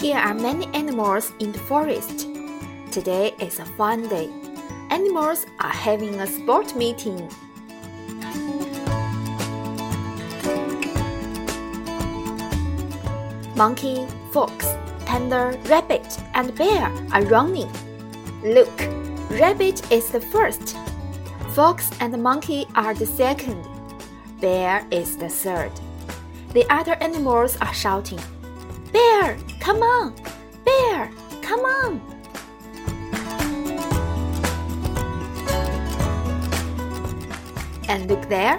[0.00, 2.28] Here are many animals in the forest.
[2.92, 4.30] Today is a fun day.
[4.90, 7.28] Animals are having a sport meeting.
[13.56, 14.66] Monkey, fox,
[15.04, 17.68] panda, rabbit, and bear are running.
[18.44, 18.78] Look,
[19.30, 20.76] rabbit is the first.
[21.56, 23.66] Fox and monkey are the second.
[24.40, 25.72] Bear is the third.
[26.52, 28.20] The other animals are shouting,
[28.92, 30.14] Bear, come on!
[30.64, 31.10] Bear,
[31.42, 32.00] come on!
[37.88, 38.58] And look there,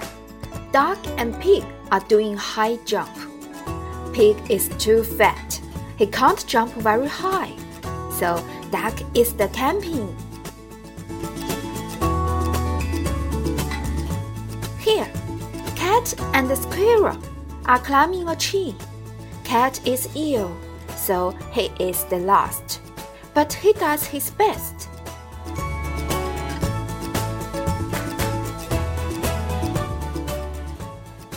[0.72, 3.10] duck and pig are doing high jump.
[4.14, 5.62] Pig is too fat.
[5.98, 7.56] He can't jump very high.
[8.12, 10.16] So duck is the camping.
[14.80, 15.10] Here,
[15.76, 17.18] cat and the squirrel
[17.66, 18.76] are climbing a tree.
[19.50, 20.56] Cat is ill,
[20.96, 22.82] so he is the last.
[23.34, 24.88] But he does his best.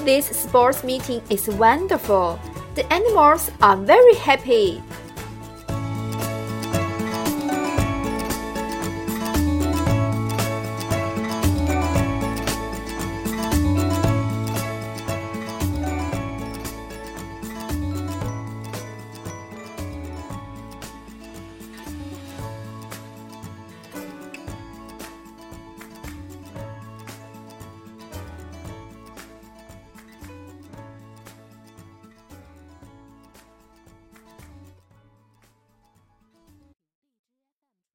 [0.05, 2.39] This sports meeting is wonderful.
[2.75, 4.83] The animals are very happy.